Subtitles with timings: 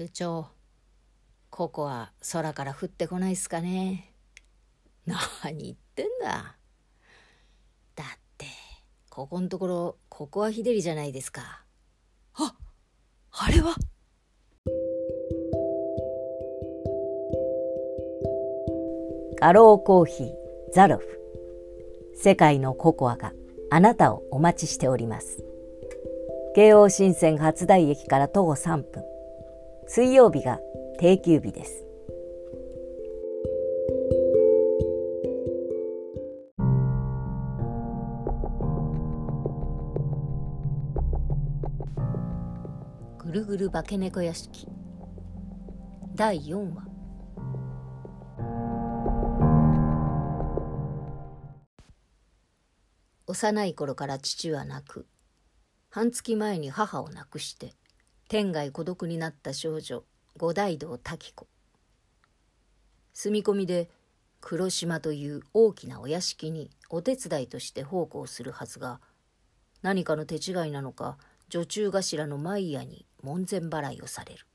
[0.00, 0.46] 部長
[1.50, 4.14] ここは空から降ってこないっすかね。
[5.04, 5.18] 何
[5.58, 6.56] 言ってんだ。
[7.94, 8.06] だっ
[8.38, 8.46] て
[9.10, 11.66] ここんところここは日照りじゃないですか。
[12.32, 12.54] あ
[13.30, 13.74] あれは？
[19.38, 20.32] ガローコーヒー
[20.72, 21.20] ザロフ。
[22.16, 23.34] 世界のココアが
[23.70, 25.44] あなたをお待ちしております。
[26.56, 29.04] 京王新線初台駅から徒歩3分
[29.92, 30.60] 水曜日が
[31.00, 31.84] 定休日です。
[43.18, 44.68] ぐるぐる化け猫屋敷。
[46.14, 46.84] 第4話。
[53.26, 55.06] 幼い頃から父は亡く。
[55.88, 57.79] 半月前に母を亡くして。
[58.30, 60.04] 天涯孤独になった少女
[60.36, 61.48] 五大道滝子。
[63.12, 63.90] 住み込みで
[64.40, 69.00] 黒島という大きなお屋敷にお手伝いとして奉公するはずが
[69.82, 74.46] 何かの手違いなのか女中頭のマイヤに門前払いをされる。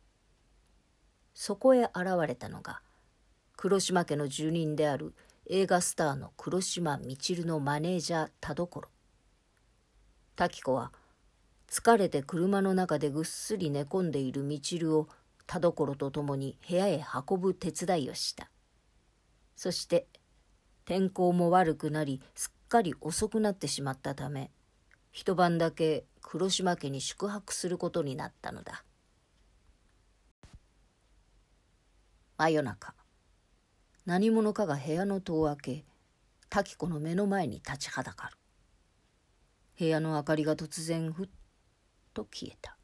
[1.33, 1.95] そこへ現
[2.25, 2.79] れたのが
[3.57, 5.13] 黒島家の住人である
[5.47, 8.87] 映画スターの黒島みちるのマネージャー田所。
[10.37, 10.93] 滝子は
[11.69, 15.07] 疲れて車の中でぐっすり寝込んでいるみちるを
[15.47, 18.49] 田所と共に部屋へ運ぶ手伝いをした。
[19.55, 20.07] そして
[20.85, 24.51] 天候も悪くなりすっかり遅くなってしまったため
[25.11, 28.83] 一晩だけ黒島家に宿泊することになったのだ。
[32.37, 32.93] 真夜中
[34.05, 35.85] 何者かが部屋の戸を開け
[36.49, 38.37] 滝子の目の前に立ちはだかる。
[39.79, 41.27] 部屋の明かりが突然ふっ
[42.15, 42.77] と消えた。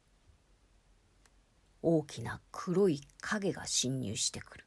[1.80, 4.64] 大きな黒い影が侵入してくる。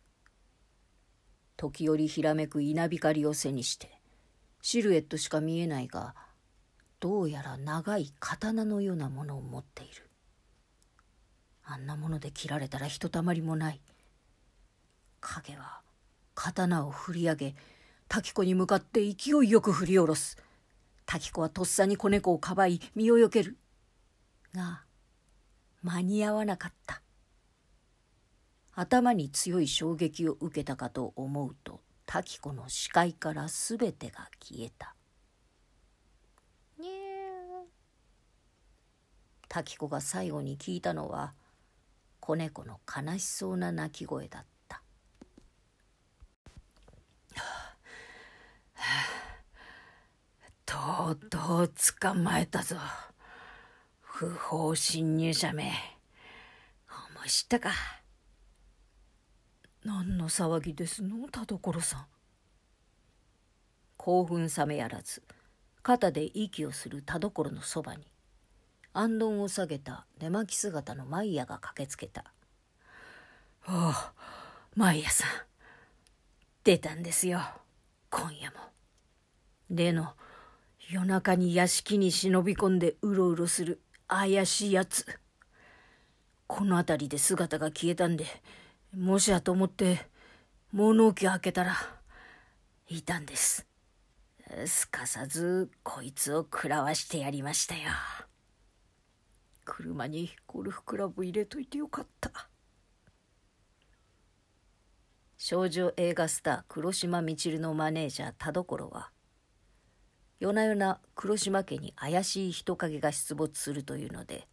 [1.56, 4.02] 時折ひらめく稲光を背にして
[4.62, 6.14] シルエットしか見えないが
[7.00, 10.10] どうやら長い刀のようなものを持っている。
[11.64, 13.82] あんなもので切られたらひとたまりもない。
[15.22, 15.82] 影は
[16.34, 17.56] 刀を振り上げ
[18.08, 20.38] 滝子に向かって勢いよく振り下ろす。
[21.06, 23.58] 滝子はとっさに子猫をかばい身をよける。
[24.56, 24.84] が
[25.84, 27.02] 間に合わなかった。
[28.74, 34.96] 頭に強い衝撃を受けたかと思うと滝子の視界から全てが消えた。
[39.48, 41.34] 滝子が最後に聞いたのは
[42.20, 44.82] 子猫の悲しそうな鳴き声だった。
[50.66, 52.76] とうとう捕まえたぞ。
[54.18, 55.74] 不法侵入者め。
[56.88, 57.30] 思い。
[57.30, 57.72] 知ったか
[59.84, 61.28] 何の騒ぎですの？
[61.28, 62.06] 田所さん。
[63.98, 65.22] 興奮冷めやらず
[65.84, 68.08] 肩で息をする田所のそばに
[68.94, 72.24] 安頓を下げた寝巻き姿のマイヤが駆けつけた
[73.68, 73.94] 「おお
[74.78, 75.30] マイヤさん。
[76.64, 77.42] 出たんですよ。
[78.10, 78.60] 今夜も。
[79.70, 80.14] 例の
[80.90, 85.06] 夜中に屋敷に忍び込んでうろうろする怪しいやつ
[86.48, 88.26] この辺りで姿が消えたんで
[88.96, 90.00] もしやと思って
[90.72, 91.76] 物置を開けたら
[92.88, 93.66] いたんです。
[94.68, 97.82] すかさずこいつを食らわしてやりましたよ。
[99.64, 102.50] 車にゴルフクラブ入れといてよかった。
[105.38, 109.12] 少女映画スター黒島みちるのマネージャー田所は
[110.40, 114.48] 夜な夜な黒島家に怪しい人影が出没するというので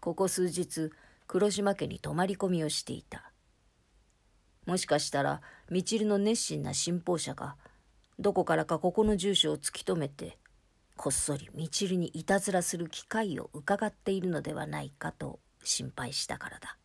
[0.00, 0.90] ここ数日
[1.26, 3.32] 黒島家に泊まり込みをしていた。
[4.66, 5.40] もしかしたら
[5.70, 7.56] みちるの熱心な信奉者が
[8.18, 10.38] どこからかここの住所を突き止めて
[10.96, 16.76] こっそりみちるにいたずらする機会を伺っているのではないかと心配したからだ。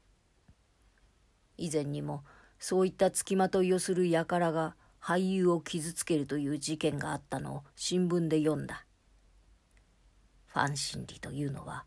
[1.58, 2.24] 以前にも
[2.60, 4.76] そういった付きまといをする輩が
[5.08, 8.86] 俳優を傷つけるという事件があったのを新聞で読んだ。
[10.48, 11.86] ファン心理というのは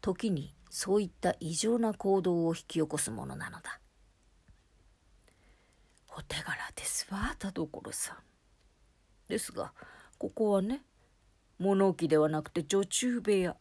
[0.00, 3.80] 時にそういった異常な行動を引き起こすものなのだ。
[6.16, 8.16] お手柄ですわ田所さん。
[9.28, 9.74] ですが
[10.16, 10.80] ここはね
[11.58, 13.58] 物置ではなくて女中部屋。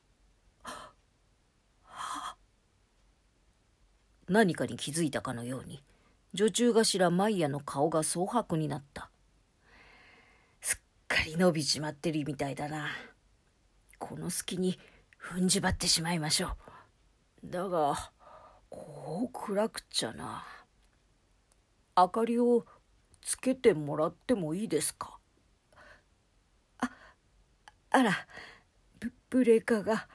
[4.30, 5.84] 何かに気づいたかのように
[6.34, 9.12] 女中頭マイヤの顔が蒼白になった。
[10.62, 12.88] すっかり伸びちまってるみたいだな。
[14.00, 14.80] この隙に
[15.22, 16.58] 踏んじばってしまいましょ
[17.44, 17.52] う。
[17.52, 18.12] だが
[18.70, 20.44] こう暗くっちゃな。
[21.96, 22.66] 明かりを
[23.22, 25.20] つけてもらってもいいですか？
[26.80, 26.90] あ
[27.92, 28.12] あら
[29.30, 30.08] ブレーカーが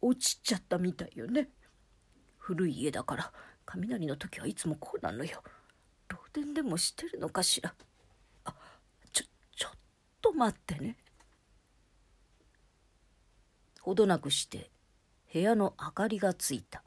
[0.00, 1.50] 落ちちゃったみたいよね。
[2.38, 3.32] 古い家だから
[3.66, 5.42] 雷の時はいつもこうなのよ。
[6.08, 7.74] 漏電でもしてるのかしら？
[8.44, 8.54] あ
[9.12, 9.24] ちょ
[9.56, 9.78] ちょっ
[10.20, 10.96] と待ってね。
[13.80, 14.70] ほどなくして
[15.32, 16.82] 部屋の明かりがついた。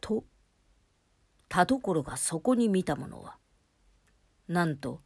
[0.00, 0.24] と
[1.48, 3.36] 田所がそこに見たものは
[4.48, 5.00] なんと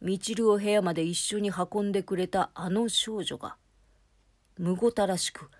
[0.00, 3.56] みちるを部屋まで一緒に運んでくれたあの少女が
[4.58, 5.50] むごたらしく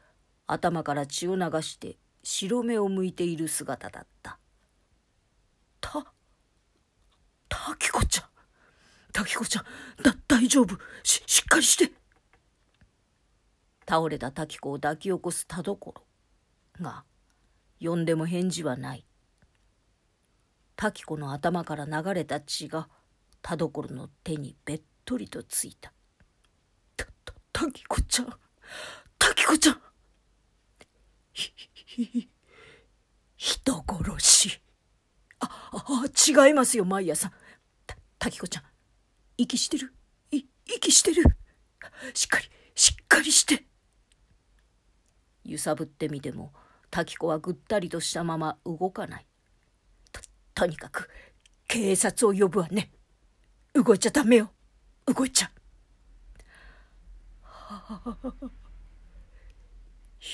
[0.46, 4.38] 頭から血を流して白目を向いている姿だったた。
[7.74, 8.24] 滝子ちゃん。
[9.12, 9.64] 滝子ちゃん
[10.02, 10.76] だ大丈夫。
[11.02, 11.92] ししっかりして。
[13.88, 15.94] 倒れた滝子を抱き起こす田所
[16.80, 17.04] が
[17.80, 19.04] 呼んでも返事はない。
[20.76, 22.88] 滝子の頭から流れた血が
[23.42, 25.92] 田所の手にべっとりとついた
[26.96, 28.32] 「たた滝子ちゃん
[29.18, 29.80] 滝子ちゃん。
[31.32, 32.28] ひひひ
[33.36, 34.60] 人殺し。
[35.40, 37.32] ああ違いますよマイヤさん。
[38.24, 38.62] 滝子ちゃん。
[39.36, 39.92] 息してる？
[40.30, 41.24] い息してる？
[42.14, 43.66] しっかりしっかりして。
[45.44, 46.54] 揺さぶってみても
[46.90, 49.26] 滝子はぐったりとしたまま動かない。
[50.10, 50.22] と
[50.54, 51.10] とにかく
[51.68, 52.92] 警察を呼ぶわね。
[53.74, 54.54] 動いちゃダメよ。
[55.04, 55.50] 動いちゃ
[57.42, 58.16] はあ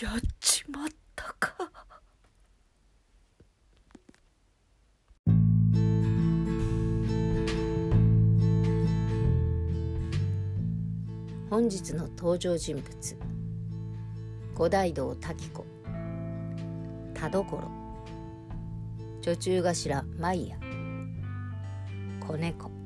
[0.00, 0.99] やっちまった。
[11.60, 13.16] 本日の登場人物。
[14.54, 15.66] 五大道滝子。
[17.12, 17.70] 田所。
[19.20, 20.56] 女中頭マイヤ。
[22.26, 22.79] 子猫。